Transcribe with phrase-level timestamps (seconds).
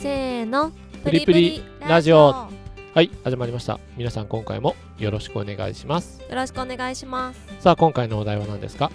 [0.00, 0.72] せーの。
[1.04, 2.28] プリプリラジオ。
[2.28, 2.48] は
[3.02, 3.78] い始まりました。
[3.98, 6.22] 皆さん今回もよろしくお願いします。
[6.22, 7.40] よろしくお願いします。
[7.58, 8.90] さあ今回のお題は何ですか？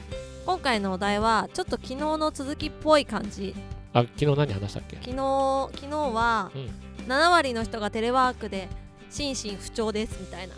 [0.47, 3.53] 今回のお題はちょっと昨日の続きっぽい感じ。
[3.93, 4.95] あ昨日何話したっけ？
[4.95, 6.71] 昨日昨日はうん。
[7.07, 8.67] 7割の人がテレワークで
[9.11, 10.49] 心身不調ですみたい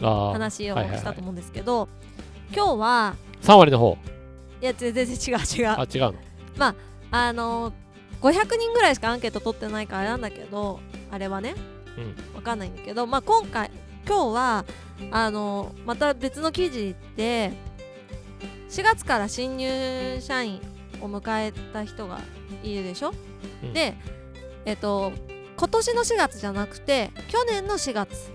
[0.00, 1.90] な話をはいはいはいしたと思うんですけど、
[2.56, 3.98] 今日は3割の方？
[4.62, 5.14] いや全然違う
[5.60, 5.68] 違う。
[5.68, 6.14] あ違う
[6.56, 6.74] の？
[7.12, 7.72] あの
[8.20, 10.80] 500人ぐらいしかアンケート取ってないからあれなんだけど
[11.10, 11.54] あれはね、
[11.96, 12.36] うん。
[12.36, 13.70] わかんないんだけど、まあ、今回
[14.06, 14.64] 今日は
[15.10, 17.52] あのまた別の記事で
[18.68, 20.60] 4月から新入社員
[21.00, 22.20] を迎えた人が
[22.62, 23.12] いるでしょ、
[23.62, 23.72] うん。
[23.72, 23.94] で
[24.64, 25.12] えっと
[25.56, 28.30] 今年の4月じゃなくて去年の4月。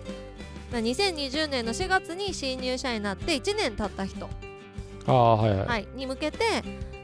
[0.72, 4.30] だ2020年の4月に新入社員になって1年経った人、
[5.06, 6.38] ああはいはい、はい、に向けて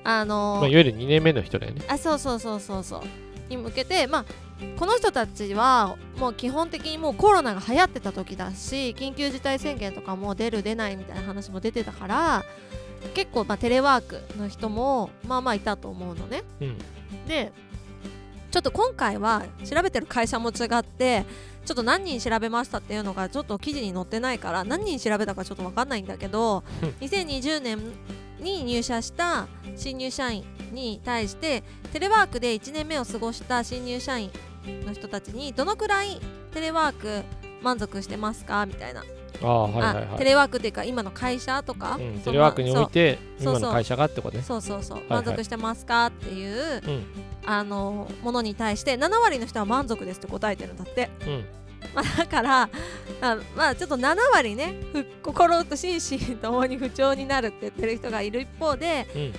[0.03, 1.81] あのまあ、いわゆる2年目の人だよね。
[1.87, 3.01] あそうそうそうそうそう。
[3.51, 4.25] に向けてまあ
[4.77, 12.45] この人たちはもう基本的にもうコロナが流行ってた時だし緊急事態宣言とかも出る出ないみたいな話も出てたから
[13.13, 16.43] 結構まあテレワークの人もまあまあいたと思うのね。
[16.61, 16.77] うん。
[17.27, 17.52] で
[18.52, 21.25] ちょっと今回は調べてる会社も違って
[21.65, 26.89] ちょっと何人調べましたっていうのがちょっと記事に載ってないから何人調べたかちょっと分かんないんだけどうん。
[27.08, 27.80] 2020年
[28.39, 34.31] に入社した新入社員に対してテレワークで1年目を過ごした新入社員
[34.86, 36.19] の人たちにどのくらい
[36.53, 37.23] テレワーク
[37.61, 38.66] 満足してますか？
[38.66, 39.03] みたいな、
[39.44, 44.44] ああはいはいテレワークっていうか今の会社とか、うん、テレワークにおいて今の会社がってことね。
[44.44, 44.97] そうそうそう。
[44.97, 46.08] はい満足してますか？
[46.08, 47.05] っていう、うん。
[47.45, 51.45] あのものに対して7割の人は満足ですって答えてるんだって、うん。
[51.95, 52.69] まあ、だから
[53.22, 59.33] あまあちょっと7割ねふ心と心身ともに不調になるって言ってる人がいる一方でうん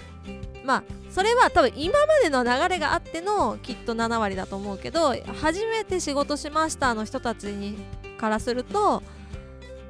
[0.64, 7.76] まあそれは多分今までの流れがあってのきっと7割だと思うけど初めて仕事しましたの人たちに
[8.16, 9.02] からすると、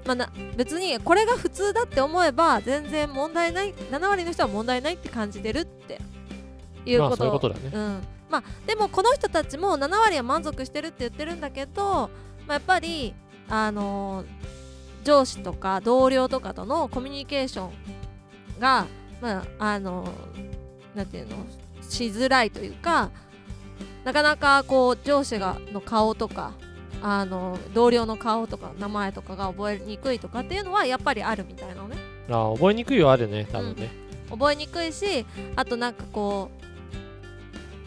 [0.07, 6.01] まあ、な別にこれが普通だって思えば全然問題ない7割の人は問題ないって感じてるって
[6.87, 7.71] いうまあこと,、だね。
[7.73, 8.01] うん。
[8.31, 12.09] まあ、でもこの人たちも7割は満足してるって言ってるんだけど、ま
[12.49, 13.15] あ、やっぱり
[13.51, 14.25] あの
[15.05, 17.71] 上司とか同僚とかとのコミュニケーション
[18.59, 18.87] が
[19.21, 20.52] まああのな
[21.03, 21.37] んていうの？
[21.89, 23.11] しづらいというか
[24.05, 26.53] なかなかこう上司がの顔とか
[27.03, 31.97] あの同僚の顔とか名前とかが覚えにくいとかっていうのはやっぱりあるみたいなのね。
[32.31, 33.91] ああ覚えにくいはあるね多分ね、
[34.31, 35.27] 覚えにくいし
[35.57, 36.51] あとなんかこ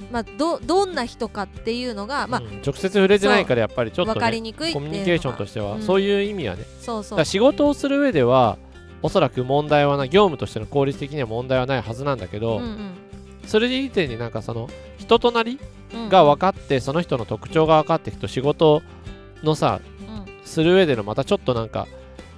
[0.09, 5.81] うまあどどんな人かっていうのがまあうん直接触れてないからやっぱりちょっ分かとねりにくいコミュニケーションとしては、うん。
[5.81, 6.63] そういう意味はね。
[6.81, 7.25] そうそう。
[7.25, 8.57] 仕事をする上では
[9.05, 12.93] おそらく問題はない業務としての効率的には問題はないはずなんだけど、うんうん。
[13.45, 14.67] それ以前になんかその
[14.97, 15.59] 人となり
[15.93, 16.09] うん。
[16.09, 18.81] が分かって、その人の特徴が分かっていくと仕事
[19.43, 20.25] のさうん。
[20.43, 21.87] する上でのまたちょっとなんか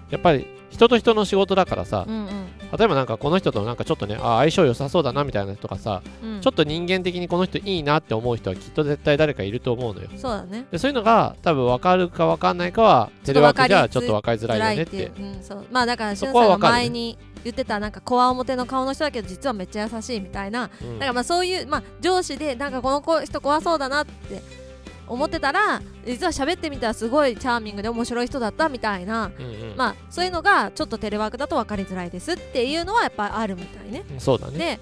[0.10, 0.46] やっぱり
[0.78, 2.30] 人と人の仕事だからさ、うんうん。
[2.78, 6.42] 例えばなんかこの人となんかちょっとねあ相性良さそうだなみたいな人がさ、うん。
[6.42, 10.10] ちょっと人間的にこの人いいなって思う人はきっと絶対誰かいると思うのよ。
[10.16, 10.66] そうだね。
[10.72, 14.96] でそういうのが多分分かるか分かんないかはテレワークじゃちょっと分かりづらいよねって。
[14.98, 15.66] いう、うん、そう。
[15.72, 20.70] まあだからしゅそんさんが前に言ってたなんかこわ表の顔の人だけど実はめっちゃ優しいみたいな。
[20.80, 21.00] うん。
[21.00, 24.67] だからまあそういう、まあ、上司でなんかこの子人怖そうだなって
[25.08, 29.78] 思ってたら実は喋ってみたらすごいチャーミングで面白い人だったみたいな、うんうん。
[29.78, 34.04] まあそういうのがちょっとテレワークだと分かりづらいですっていうのはやっぱあるみたいね。
[34.12, 34.58] うんそうだね。
[34.58, 34.80] で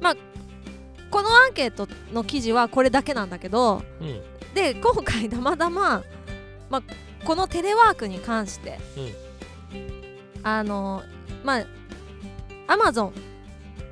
[0.00, 0.16] まあ
[1.10, 4.20] このアンケートの記事はこれだけなんだけどうん。
[4.54, 6.02] で今回たまたま、
[6.68, 6.82] まあ、
[7.24, 8.78] このテレワークに関して、
[10.42, 11.02] あの
[11.42, 11.64] まあ
[12.66, 13.12] アマゾン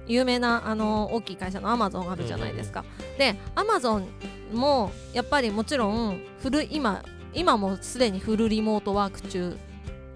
[0.06, 2.84] 有名なあの大きい会社のアマゾンあるじゃないですか。
[3.18, 4.08] でアマゾン
[4.52, 7.02] もやっぱりもちろんフル今
[7.32, 9.56] 今もすでにフルリモートワーク中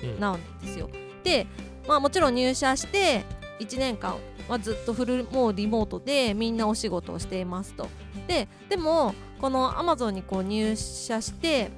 [0.02, 0.90] うんなんですよ。
[1.22, 1.46] で、
[1.86, 3.24] まあ、もちろん入社して
[3.60, 4.16] 1年間
[4.48, 7.88] はずっとフルもうリモートでみんなお仕事をしていますと。
[8.26, 11.70] ででもこのアマゾンにこう入社して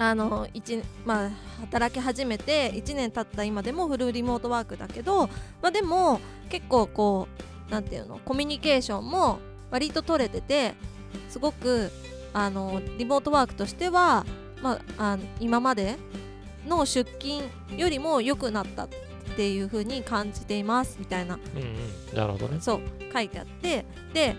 [0.00, 1.30] あの一まあ、
[1.60, 5.26] 働き始めて1年経った今でもフルリモートワークだけど、
[5.60, 7.28] まあ、でも結構こ
[7.68, 10.72] うなんていうのコミュニケーションも割と取れてて
[11.28, 11.90] すごく
[12.32, 14.24] あのリモートワークとしては、
[14.62, 15.98] まあ、あ今まで
[16.66, 17.42] の出勤
[17.76, 18.88] よりも良くなったっ
[19.36, 21.34] ていう風に感じていますみたいな。
[21.34, 22.16] うんうん。
[22.16, 22.56] なるほどね。
[22.58, 22.80] そう
[23.12, 23.84] 書いてあって。
[24.14, 24.34] で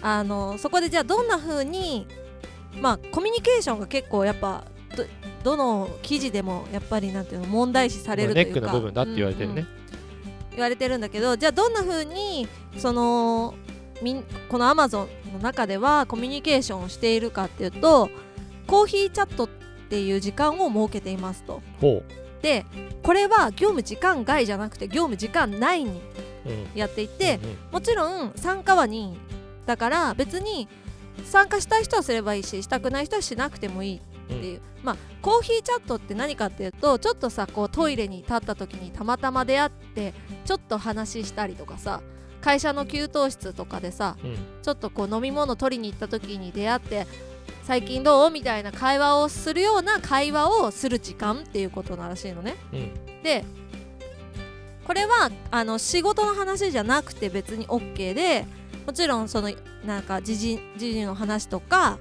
[0.00, 2.06] あのそこでじゃあどんな風に
[2.80, 5.04] まあコミュニケーションが結構やっぱど
[5.42, 8.60] どの記事でもやっぱりなんていうの問題視されるとネいうか。
[8.60, 9.66] ックの部分だって言われてるね、うんうん。
[10.52, 12.48] 言われてるんだけどじゃあどんな風に
[12.78, 13.54] その
[14.02, 18.10] みんこの Amazon の中ではコミュニケーションをしているかっていうと
[18.66, 19.48] コーヒーチャットっ
[19.88, 21.62] ていう時間を設けていますと。
[21.80, 22.02] ほ
[22.42, 22.66] で
[23.02, 26.00] これは業務時間外じゃなくて業務時間内に
[26.74, 27.56] やっていて、うんうん。
[27.72, 29.18] もちろん参加は任意
[29.66, 30.68] だから別に
[31.24, 33.96] 参加したい人はすればいいししたくない人はしなくてもいい。
[33.96, 42.00] っていう、まあコーヒーチャットって何かっていうとちょっとさこうトイレに立った時にたまたま出会ってちょっと話したりとかさ
[42.40, 44.36] 会社の給湯室とかでさうん。
[44.62, 47.06] ちょっとこう飲み物取りに行った時に出会って
[47.62, 52.56] 最近どうみたいな会話をするような会話をする時間っていうことならしいのね。
[52.72, 53.22] うん。
[53.22, 53.44] で
[54.86, 58.44] これはあの仕事の話じゃなくて別に OK で
[58.86, 59.50] もちろんその
[59.86, 61.98] なんか時事時事の話とか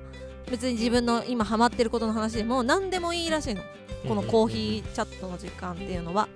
[0.50, 3.62] 別に自分の今ハマってることの話でも何でもいいらしいの。
[4.08, 6.28] このコーヒーチャットの時間っていうのは。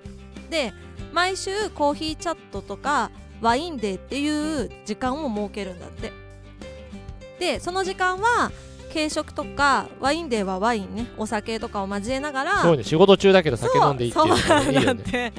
[0.49, 0.73] で
[1.13, 3.11] 毎週コーヒーチャットとか
[3.41, 6.11] ワインデーっていう時間を設けるんだって。
[7.39, 8.51] でその時間は
[8.93, 11.07] 軽食とかワインデーはワインね。
[11.17, 12.61] お酒とかを交えながら。
[12.61, 15.33] そうね仕事中だけど酒飲んでいいっていうのいいよね。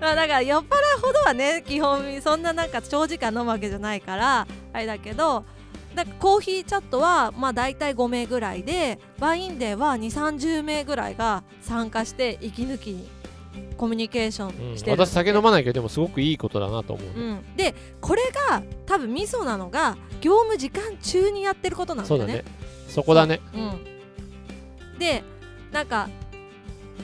[0.00, 0.62] まあだから酔っ払
[0.98, 5.44] うほどはね基本そんななんか長時間飲むわけじゃないからあれだけど
[5.94, 13.08] だコーヒーチャットはまあ大体5名ぐらいでワインデーは2 3 0名ぐらいが参加して息抜きに
[13.76, 14.74] コミュニケーショうん。
[14.74, 17.06] ンしてるんだって、私酒飲まないけどでもすごくいいことだなと思う。
[17.06, 22.26] ね、うん、でこれが多分ミソなのが業務時間中にやってることなんだよね。
[22.26, 22.44] そうだね。
[22.88, 23.40] そこだね。
[23.54, 25.24] うん、で
[25.72, 26.08] なんか、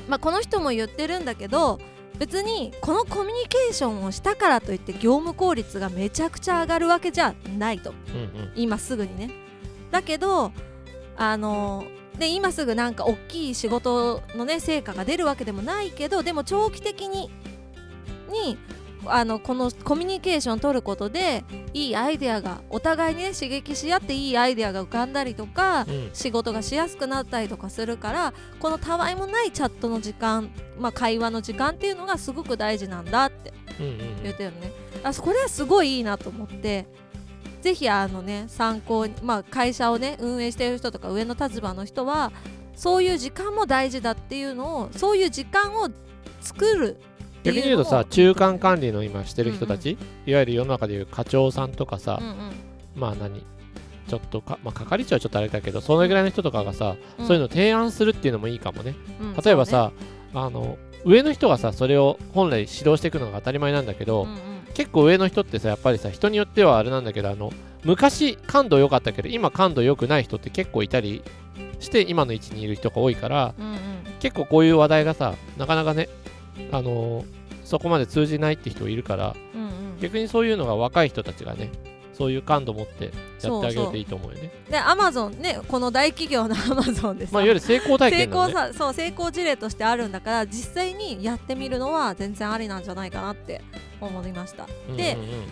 [0.08, 1.78] まあ、この人も言ってるんだけど
[2.18, 7.90] 別にこのコミュニケーションをしたからといって業務効率がめちゃくちゃ上がるわけじゃないと。
[7.90, 8.52] うんうん。
[8.56, 9.30] 今すぐにね。
[9.90, 10.52] だけど
[11.16, 11.84] あの
[12.18, 17.30] で今すぐなんか大きい仕事のね成果が出るわけでもないけどでも長期的に
[18.30, 18.58] に
[19.08, 21.44] あのこのコミュニケーションを取ることで
[21.75, 26.11] いいアイデアがお互いにね刺激し合っていいアイデアが浮かんだりとかうん。
[26.12, 33.53] 仕事がしやすくなったりとかするからこのたわいもないチャットの時間、まあ、会話の時間っていうのがすごく大事なんだって
[34.23, 34.73] 言ってるのね。
[35.03, 36.87] あこれはすごいいいなと思って
[37.61, 42.32] ぜひあのね参考に、まあ、会社をね運営している人とか上の立場の人は
[42.75, 45.88] そういう時間も大事だっていうのをそういう時間を
[46.41, 46.97] 作る
[47.46, 52.34] 逆に言うとさ中間管理の今してる人たち、いわゆる世の中でいう課長さんとかさ、うんうん。
[52.96, 53.44] まあ何
[54.08, 57.26] ちょっとか、まあ、係長はちょっとあれだけどそのぐらいの人とかがさ、うん。
[57.26, 58.94] そういうのを提案するっていうのもいいかもね。
[59.20, 59.34] うん。
[59.34, 59.93] 例えばさ、
[60.34, 64.38] あの上の人がさそれを本来指導していくのが当たり前なんだけど、うんうん。
[64.75, 67.50] 結構上の人ってさやっぱりさ人によってはあれなんだけどあの
[67.84, 71.22] 昔感度良かったけど今感度良くない人って結構いたり
[71.81, 73.78] して今の位置にいる人が多いからうんうん。
[74.20, 76.08] 結構こういう話題がさなかなかね
[76.72, 77.35] あのー
[77.66, 79.70] そこまで通じないって人いるからうんうん。
[80.00, 81.70] 逆にそういうのが若い人たちがね
[82.12, 84.50] そういう感度持ってやってあげるといいと思うよね。
[84.70, 88.36] でアマゾンねこの大企業のアマゾンでさ、まあいわゆる成功体成験ね。
[88.36, 93.60] 功さそう成功事例としてあるんだから実際にやってみるのは全然ありなんじゃないかなって
[94.00, 94.66] 思いました、
[94.96, 95.44] でうんうんうん。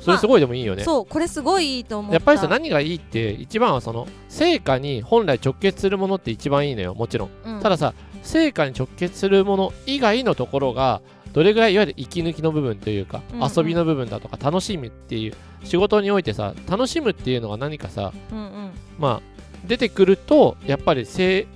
[0.00, 2.14] それすごいでもいいよね、そうこれすごいいいと思った。
[2.14, 11.00] やっぱりさ何がいいって一番はその成果に本来直結するものって一番いいのよもちろんうんたださ成果に直結するもの以外のところが
[11.32, 13.50] どれぐらいいわゆる息抜きの部分というか、うんうん。
[13.56, 15.34] 遊びの部分だとか楽しみっていう
[15.64, 18.70] 仕事においてさ楽しむっていうのが何かさうんうん。
[18.98, 21.46] まあ出てくるとやっぱり成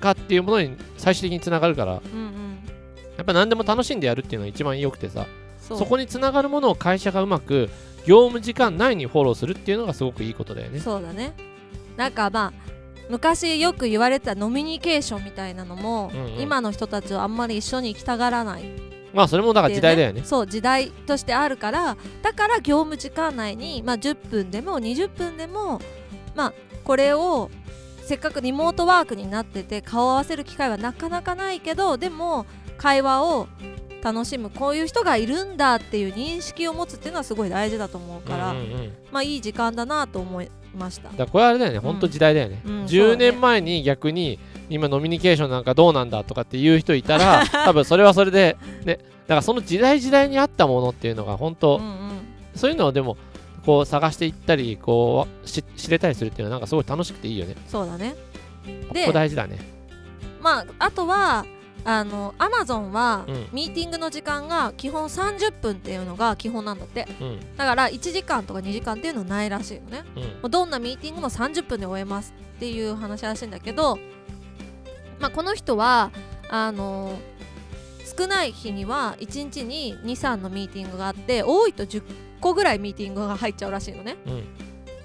[0.00, 2.58] 果っていうものに最終的につながるからやうんうん。
[3.20, 5.26] っぱ何でも楽しんでやるっていうのが一番良くてさ
[5.60, 7.68] そそこにつながるものを会社がうまく
[8.06, 10.80] 業務時間内にフォローするっていうのがすごくいいことだよね。
[10.80, 11.34] そうだね。
[11.96, 12.52] なんかまあ
[13.10, 16.40] 昔よく言われてたノミニケーションみたいなのも、うんうん。
[16.40, 18.64] 今の人たちはあんまり一緒に行きたがらない
[19.12, 20.22] まあそれもだから時代だよね。
[20.24, 25.80] そう時代としてあるからだから業務時間内に、まあ、10分でも20分でも
[26.34, 26.52] まあ
[26.84, 27.50] これを
[28.04, 33.46] せっかくリモートワークになってて顔を合わせる機会はなかなかないけどでも会話を
[34.02, 42.62] 楽しむこういう人がいるんだっていう認識を持つっていうのはすごい大事だと思うから、うんうんうんまあいい時間だなと思いましただこれあれだよね、ほんと時代だよね。
[42.64, 52.10] うんそうだ10ね年前に逆に今ノミニケーションなんかどうなんだとかっていう人いたら 多分それはそれでねだからその時代時代に合ったものっていうのが本当、うんうん
[52.54, 53.16] そういうのをでも
[53.64, 57.54] こう探していったりこうし知れたりするっていうのはなんかすごい楽しくていいよね。
[57.68, 58.16] そうだね
[58.88, 59.58] こでこ大事だね。
[60.40, 61.46] まああとは
[61.84, 63.46] あのアマゾンは、うん。
[63.52, 67.06] ミーティングの時間が基本30分っていうのが基本なんだって。
[67.20, 67.56] うん。
[67.56, 70.04] だから1時間とか2時間っていうのはないらしいのね。
[70.16, 70.22] うん。
[70.22, 73.98] もうどんなミーティングも30分で終えますっていう話らしいんだけど、
[75.18, 76.10] まあ、この人は
[76.50, 77.18] あの
[78.18, 82.02] 少ない日には1日に23のミーティングがあって多いと10
[82.40, 84.16] 個ぐらいミーティングが入っちゃうらしいのね。
[84.26, 84.44] うん。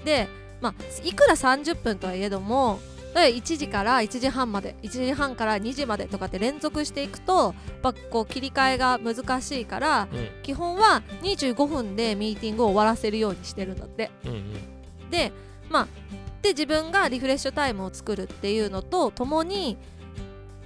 [0.04, 0.28] で
[0.62, 2.80] まあいくら30分とはいえども
[3.16, 10.30] 例えば1時から1時半まで1時半から2時までとかって連続していくとやっぱこう切り替えが難しいからうん。
[10.44, 14.12] 基本は25分でミーティングを終わらせるようにしてるんだって。
[14.26, 15.10] うんうん。
[15.10, 15.32] で
[15.70, 15.88] まあ
[16.42, 19.78] で自分がリフレッシュタイムを作るっていうのとともに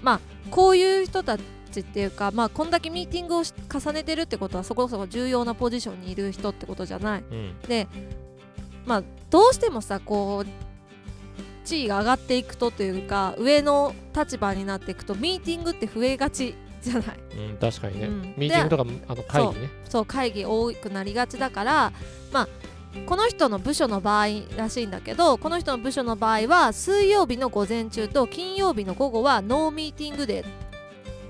[0.02, 7.24] まあこういう人たちっていうかまあこんだけミーティングをし重ねてるってことはそこそこ重要なポジションにいる人ってことじゃない。
[7.30, 7.60] うん。
[7.68, 7.88] で
[8.86, 10.69] まあどうしてもさこう
[11.70, 17.04] 地位が上がっていくとというか上の立場になっていくとミーティングって増えがちじゃない？
[17.50, 18.22] うん、確かにね、うん。
[18.38, 19.70] ミーティングとかあの会議ね。
[19.88, 21.94] そう会議多くなりがちだから
[22.34, 22.48] まあ
[23.06, 30.50] この人の部署の場合らしいんだけどこの人の部署の場合は水曜日の午前中と金曜日の午後はノーミーティングデーっ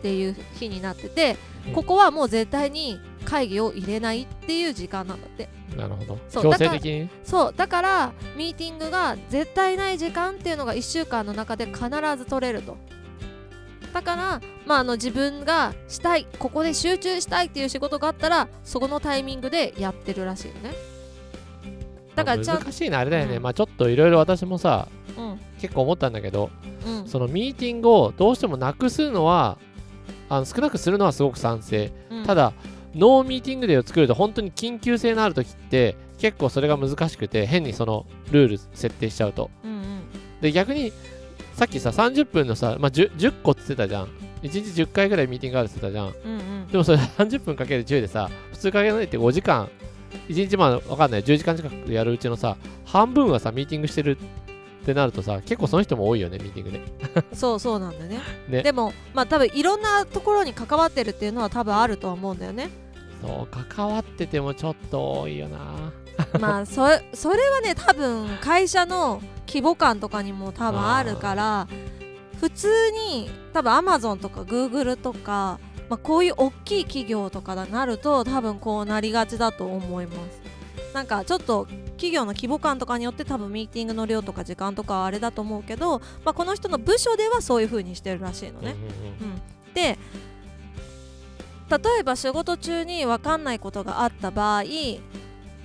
[0.02, 1.36] ていう日になってて
[1.68, 1.74] うん。
[1.74, 2.98] ここはもう絶対に
[3.30, 5.50] 会議を入れないっていう時間なんだって。
[5.78, 6.18] なるほど。
[6.28, 6.92] そう強制的に？
[7.02, 11.80] ねそうだからミーティングが絶対ない時間っていうのが1週間の中で必
[12.18, 12.78] ず取れると。
[13.94, 20.74] だから、まあ、あの自分がしたいここで集中したいっていう仕事があったらそこのタイミングでやってるらしいよね。
[22.16, 23.44] だからちゃん難しいなあれだよね、うん。
[23.44, 25.40] まあちょっといろいろ私もさうん。
[25.60, 26.50] 結構思ったんだけど
[26.86, 27.08] うん。
[27.08, 29.58] そのミーティングをどうしてもなくすのは
[30.30, 32.26] あの少なくするのはすごく賛成、うん。
[32.26, 32.54] ただ
[32.96, 39.50] ノーミーティングデーを作ると本当に緊急性のある時って結構それが難しくて変にそのルール設定しちゃうと。
[39.64, 40.02] うんうん。
[40.42, 40.92] で逆に
[41.54, 44.06] さっきさ30分のさ、まあ、10, 10個っつってたじゃん。
[44.44, 46.08] 1日10回ぐらいミーティングがあるっつってたじゃん。
[46.08, 46.68] うんうん。
[46.68, 49.70] でもそれ30分かける10でさ普通かけないって5時間
[50.28, 51.24] 1日まあわかんない。
[51.24, 54.18] 10時間近くやるうちのさ半分はさミーティングしてる
[54.90, 58.20] ってなるとさ結構その人も多いよねミーティングで そうそうなんだよね。
[58.48, 58.64] ね。
[58.64, 62.70] でもまあ多分いろんなところに関わってるっていうのは多分あるとは思うんだよね。
[63.22, 65.60] そう関わっててもちょっと多いよな。
[66.40, 71.68] まあそそれはね多分会社の規模感とかにも多分あるから
[72.40, 80.42] 普通に多分アマゾンとかグーグルとか、まあ、こういう大きい企業とかになると多分こうなりがちだと思います
[80.94, 88.76] なんかちょっと企業の規模感とかによって多分ミーティングの量とか時間とかはあれだと思うけど、まあ、この人の部署ではそういう風にしてるらしいのね、
[89.22, 89.42] うん
[89.74, 89.98] で
[91.70, 94.64] 例えば仕事中に分かんないことがあった場合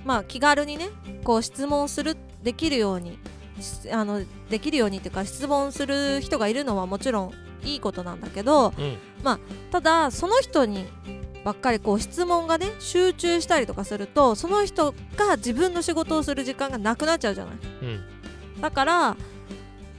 [0.05, 0.89] まあ気軽にね
[1.23, 3.17] こう質問するできるように
[3.59, 8.83] しあのできるようにっていうか質問する人がいるのはもちろんいいことなんだけどうん。
[8.83, 9.39] うん
[9.71, 10.85] ただその人に
[11.45, 17.55] ばっかりこう質問がね集中したりとかするとその人が自分の仕事をする時間がなくなっちゃうじゃない。
[17.83, 18.03] うん。
[18.59, 19.17] だから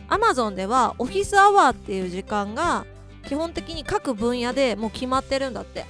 [0.09, 2.85] Amazon ではオフィスアワーっていう時間が
[3.29, 5.87] 基本的に各分野でもう決まってるんだって。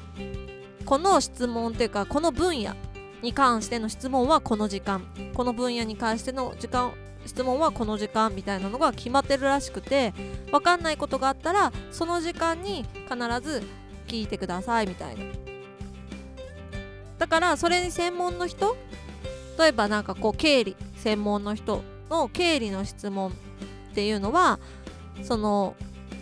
[0.84, 2.76] この質問っていうかこの分野
[3.20, 5.02] に関しての質問はこの時間。
[5.34, 6.92] この分野に関しての時間
[7.24, 10.12] 質問はこの時間みたいなのが決まってるらしくて
[10.52, 13.62] 分かんないことがあったらその時間に必ず
[14.06, 15.45] 聞いてくださいみたいな
[17.18, 18.76] だからそれに専門の人
[19.58, 24.58] 例えばなんかこう経理専門の人の経理の質問っていうのは
[25.22, 25.74] その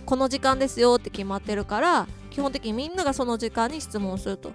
[0.06, 4.52] この時間ですよって決まってるから基本的にみんながその時間に質問すると。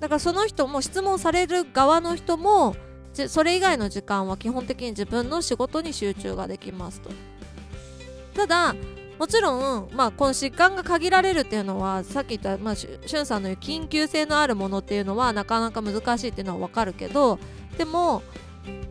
[0.00, 2.74] だからその人も質問される側の人も
[3.12, 7.10] それ以外の時間は基本的に自分の仕事に集中ができますと。
[8.34, 8.74] ただ
[9.20, 17.38] もちろん、まあ、この疾患が限られるっていうのはさっき言った、まあ、しゅんさんの言う緊急性のあるものっていうのはなかなか難しいっていうのは分かるけど
[17.76, 18.22] でも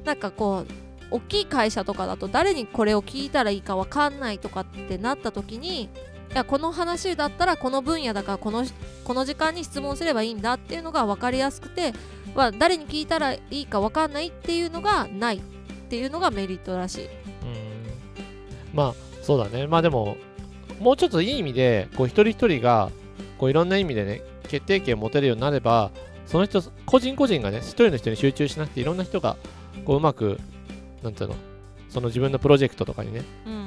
[0.05, 0.73] なんかこう
[1.09, 5.89] 大きい会社とかだと誰にこれを聞いたらいいか分かんないとかってなった時にい
[6.35, 8.63] やこの話だったらこの分野だからこの
[9.05, 11.91] この時間に質問すればいいんだっていうのが分かりやすくて、
[12.35, 15.41] まあ、誰に聞いたらいいか分かんないっていうのがないっ
[15.89, 17.05] ていうのがメリットらしい。
[17.05, 17.09] うん
[18.75, 19.67] まあそうだね。
[19.67, 20.17] まあでも
[20.79, 22.89] もうちょっといい意味でこう一人一人が
[23.37, 25.91] こういろんな意味でね決定権を持てるようになれば
[26.25, 29.35] その人個人個人がね一人の人に集中しなくていろんな人が
[29.85, 30.39] こううまく
[31.03, 31.35] なんていうの
[31.89, 33.59] その自分のプロジェクトとかにねうんうん。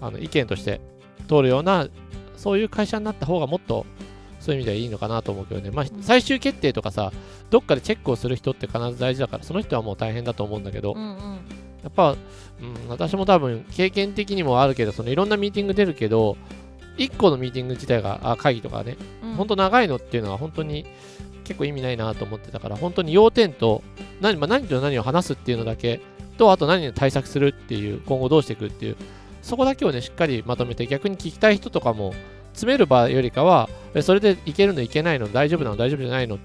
[0.00, 0.80] あの意見として
[1.28, 1.88] 通るような
[2.36, 3.84] そういう会社になった方がもっと
[4.40, 7.12] そういう意味ではいいのかなと思うけどね、まあうん、最終決定とかさ
[7.50, 11.39] どっかでチェックをする人って必ず大事だからその人はもう大変だと思うんだけど、うんうん
[11.82, 16.36] やっぱ、うん、私も多分経験的にもあるけどそのいろんなミーティング出るけど
[16.96, 19.34] 1個のミーティング自体があ会議とかね、うん。
[19.34, 20.84] 本当長いのっていうのは本当に
[21.44, 23.82] 結構意味ないなと思ってたから本当に要点と
[24.20, 26.00] 何,、まあ、何と何を話すっていうのだけ
[26.38, 28.96] とあと何に対策するっていう今後どうしていくっていう
[29.42, 32.14] そこだけをねしっかりまとめて逆に聞きたい人とかも
[32.52, 36.38] 詰める場よりかはえそれでいけるのいけないの大丈夫なの大丈夫じゃないの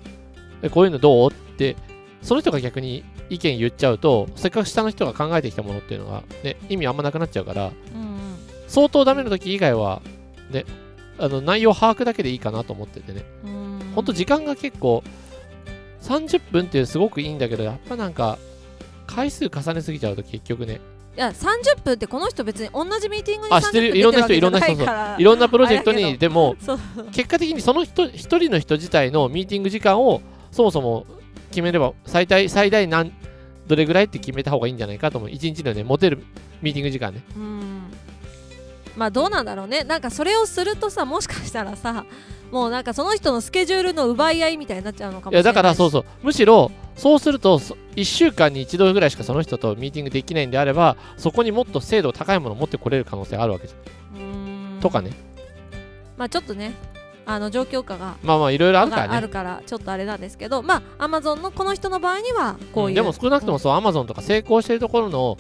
[0.62, 1.32] えこういうのどう？
[1.32, 1.76] って
[2.26, 8.38] その人が逆に意見言っちゃうとせっかく下の人が考えてきたものっていうのが、ね、意味あんまなくなっちゃうからうんうん。
[8.68, 10.02] 相当ダメな時以外は
[10.50, 10.66] ね
[11.20, 13.24] あの内容把握だけでいいかなと思っててね。
[13.46, 13.80] うん。
[13.94, 15.04] ほんと時間が結構
[16.02, 18.40] 30分ってすごくいいんだけどやっぱなんか
[19.06, 20.82] 回数重ねすぎちゃうと結局ね。
[21.16, 23.92] いや30分ってこの人別に同じミーティングに30あ知ってる。
[23.92, 24.74] 分いろんな人いろんな人
[25.22, 26.56] いろんなプロジェクトにでも
[27.12, 31.06] 結果的にその人一人の人自体のミーティング時間をそもそも
[31.56, 33.14] 決めれば最大最大何
[33.68, 35.30] どれぐらいって決めた方がいいんじゃないかと思う。
[35.30, 36.24] 1日のね持てる
[36.62, 37.24] ミーティング時間ね。
[37.36, 37.84] うん。
[38.96, 39.84] まあどうなんだろうね。
[39.84, 42.06] なんかそれをするとさもしかしたらさ
[42.52, 46.06] もうなんかその人のスケジュールの奪い合いみたいになっちゃうのかもしれないいやだからそうそう。
[46.22, 54.80] むしろそうすると1週間に1度ぐらいしかその人とミーティングできないんであればそこにもっと精度高いものを持ってこれる可能性があるわけじゃん。
[54.82, 55.12] とかね。
[56.18, 56.74] まあちょっとね
[57.26, 59.18] あの状況下がまあまあいろいろあるからね。
[59.18, 62.94] あるからちょっとあれなんですけどまあアマゾンのこの人の場合にはこういう、ん。
[62.96, 65.38] でも少なくともそうアマゾンとか成功してるところの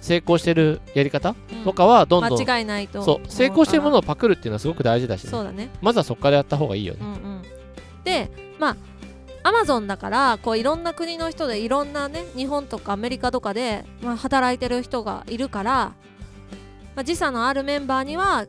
[0.00, 1.64] 成功してるやり方うん。
[1.64, 5.70] とかはどんどん、間違いないとそう成功してるものををパクるっていうのはすごく大事だしね、そうだね。
[5.80, 7.00] まずはそこからやった方がいいよね。
[7.02, 7.42] うんうん。
[8.04, 8.76] でまあ
[9.46, 15.72] アマゾンだからこういろんな国の人でいろんなね日本とかアメリカとかで、まあ、働いてる人がいるから、
[16.96, 18.46] まあ、時差のあるメンバーには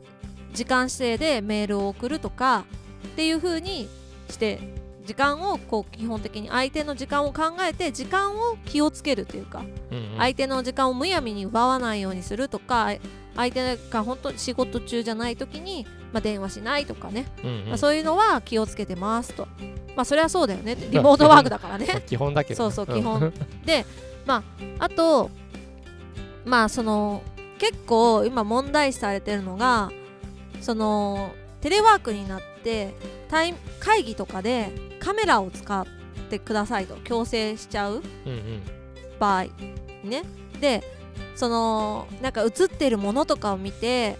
[0.58, 2.64] 時間指定でメールを送るとか
[3.06, 3.88] っていう風に
[4.28, 4.58] して
[5.06, 9.62] 時間をこう基本的に相手の時間を考えて時間を気をつけるというか
[9.92, 12.88] うんうん相手の時間をむやみに奪わないようにするとか
[13.36, 19.46] 相手が本当に仕事中じゃない時に、まあ、電話しないとかねうんうんまあ、そういうのは気をつけてますと。
[19.94, 20.76] まあそれはそうだよね。
[20.90, 22.02] リモートワークだからまあね。
[22.06, 23.32] 基本だけどね、そうそう基本
[23.64, 23.86] で、
[24.26, 24.42] ま
[24.78, 25.30] ああと
[26.44, 27.22] まあその
[27.58, 29.90] 結構今問題視されてるのが
[30.60, 32.94] そのテレワークになって
[33.28, 35.86] タイ会議とかでカメラを使っ
[36.30, 38.02] てくださいと強制しちゃう
[39.18, 39.44] 場合
[40.04, 40.22] ね。
[40.60, 40.82] で
[41.34, 44.16] そのなんか映ってるものとかを見て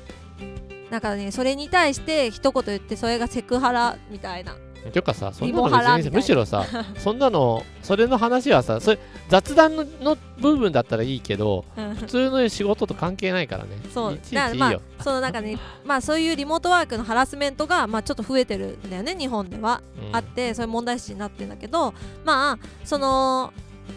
[0.90, 4.56] なんかねそれに対して一言言ってそれがセクハラみたいな
[4.90, 6.64] ていうかさそんなの別にむしろさ
[6.98, 11.64] そんなのそれの話はさそれ雑談のの部分だったらいいけど
[12.00, 13.70] 普通の仕事と関係ないからね。
[13.92, 14.14] そう。
[14.14, 20.16] いちいだからまあちいいよ、そのなんかねまあそういうリモートワークのハラスメントがまあちょっと増えてるんだよね日本では、うん。
[20.16, 21.92] あってそういう問題視になってるんだけど
[22.24, 23.52] まあその、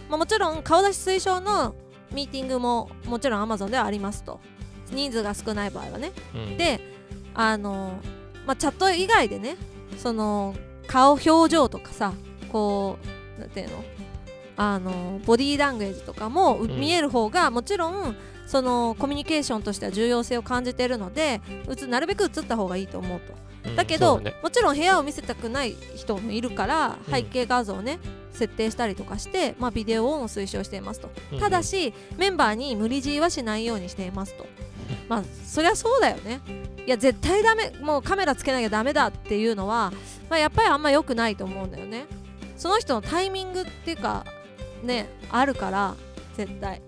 [0.10, 1.76] まあ、もちろん顔出し推奨の
[2.12, 4.40] ミーティングももちろん Amazon ではありますと。
[4.92, 6.12] 人数が少ない場合はね。
[6.36, 6.58] うん。
[6.58, 6.82] で
[7.34, 7.94] あの、
[8.46, 9.56] まあ、チャット以外でね
[9.98, 10.54] その
[10.92, 12.14] 顔表情とかさ
[12.52, 12.98] こ
[13.38, 13.84] うなんていうの？
[14.58, 16.80] あのボディーランゲージとかもううん。
[16.80, 23.34] 見える方がもちろんそのコミュニケーションとしては重要性を感じているのでうつなるべく映った方がいいと思うと。
[23.34, 23.42] うん
[23.76, 24.38] だけど、そうだね。
[24.42, 27.14] もちろん部屋を見せたくない人もいるからうん。
[27.14, 28.00] 背景画像をね、
[28.32, 31.40] 設定したりとかして、まあ、ビデオオンを推奨していますと、うん。
[31.40, 34.48] ただしメンバーに無理強いはしないようにしていますと
[35.08, 36.42] まあそりゃそうだよね。
[36.86, 39.92] いや絶対ダメもうカメラつけなきゃダメだっていうのは、
[40.30, 42.06] まあ、やっぱりあんま良くないと思うんだよね。
[42.58, 44.26] その人のタイミングっていうか
[44.84, 45.96] ねあるから
[46.36, 46.82] 絶対。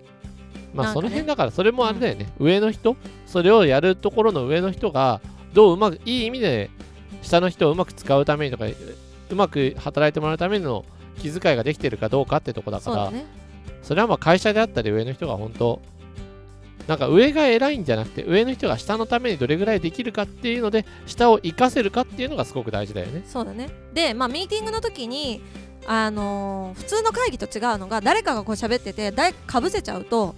[0.72, 5.20] まあその辺だからそれもあれだよね、上の人それをやるところの上の人が
[5.52, 6.70] どううまくいい意味で
[7.22, 10.84] 下の人をうまく使うためにとかうまく働いてもらうための
[11.18, 13.24] 気遣いができてるかどうかってとこだからそね。
[13.82, 15.80] それはまあ会社であったり上の人が本当
[16.86, 23.22] なんか上が偉いんじゃなくて上の人が下のためにどれぐらいできるかっていうので下を活かせるかっていうのがすごく大事だよね。
[23.26, 23.70] そうだね。
[23.94, 25.42] でまあミーティングの時に
[25.86, 30.34] あのー普通の会議と違うのが誰かがこう喋ってて誰かぶせちゃうと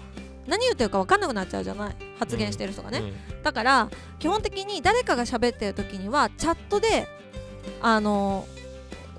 [0.47, 1.97] 何言ってるか分かんなくなっちゃうじゃない？
[2.19, 7.07] 発言してる人がね、うんだから基本的に誰かが喋ってる時にはチャットで
[7.81, 8.47] あの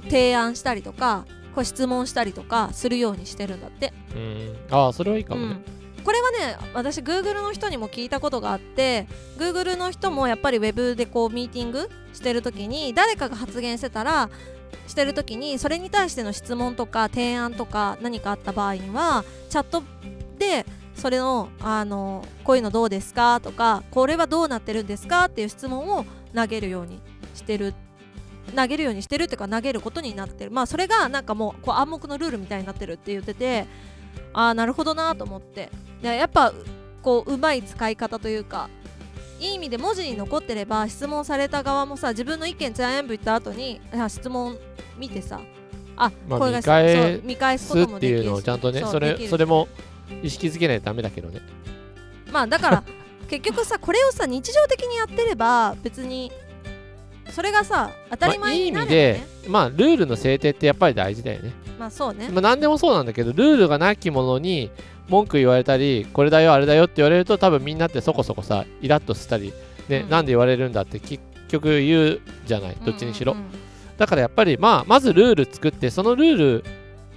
[0.04, 5.48] ー提案したりとかこう質問したりとかするようにしてるんだって、うん、ああそれはいいかもね。
[5.48, 5.77] うん
[6.08, 14.30] これはね私 Google の人にも聞いたことがあって Google の人もやっぱり Web でこうミーティングしてる時に誰かが発言してたら
[14.88, 19.84] してる時にそれに対しての質問とか提案とか何かあった場合にはチャット
[20.40, 20.66] で
[20.96, 25.26] それのあのこういうのどうですかとかこれはどうなってるんですか？
[25.26, 27.02] っていう質問を投げるように
[27.36, 27.74] してる。
[28.56, 30.52] 投げるようにしてるっていうか投げることになってる。
[30.52, 33.66] まあそれがなんかもうこう暗黙のルールみたいになってるって言ってて
[34.32, 35.70] ああなるほどなと思って。
[36.02, 36.54] やっぱ
[37.02, 38.70] こううまい使い方というか
[39.40, 44.58] いい意味で文字に残ってれば質問された側もさ自分の意見全部言った後にあ質問
[44.98, 45.40] 見てさ
[45.96, 49.68] あ、まあこれが見返見返すこすともっていうのをちゃんとねそれそれも
[50.24, 51.42] 意識づけないとダメだけどね。
[52.32, 52.84] まあだから
[53.28, 56.32] 結局さこれをさ日常的にやってれば別に
[57.32, 61.52] それがさ当たり前になるよ味でね、まあルールの制定ってやっぱり大事だよね。
[61.78, 64.72] まあそうねまあ、何でもそうなんだけどルールがなきものに
[65.10, 69.54] 文句言われたりこれだよあれだよって言われると多分みんなってそこそこさイラッとしたり、
[69.88, 70.10] ねうん。
[70.10, 73.46] なんで言われるんだって結局言うじゃないどっちにしろ、うんうん
[73.98, 76.62] だからやっぱりまあまずルール作ってそのルー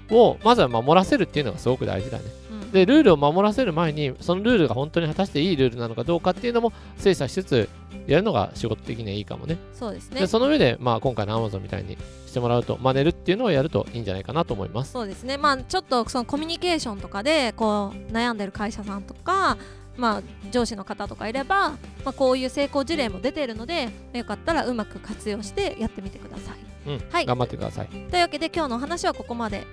[0.09, 2.25] ルをまずは守らせるっていうのがすごく大事だね。
[2.25, 2.40] うんうん
[2.73, 7.69] でルールを守らせる前にそのルールが本当に果たしていいルールなのかどうかっていうのも精査しつつ
[8.07, 9.59] やるのが仕事的にはいいかもね。
[9.75, 10.21] そうですね。
[10.21, 14.93] でその上で、まあ、今回の Amazon みたいにしてもらうと真似るっていうのをやるといいんじゃないかなと思います。
[14.93, 15.37] そうですね。
[15.37, 19.59] まあちょっとそのコミュニケーションとかでこう悩んでる会社さんとか
[19.97, 26.59] まあ上司の方とかいれば、まあ、こういう成功事例も出ているのでよかったらうまく活用してやってみてください。
[26.87, 27.27] うん、はい。
[27.27, 27.89] 頑張ってください。
[27.89, 29.67] というわけで今日のお話はここまで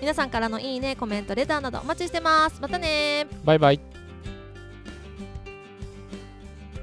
[0.00, 2.60] 皆さんからのいいねコメントレターなどお待ちしてます。
[2.60, 3.95] またねバイバイ。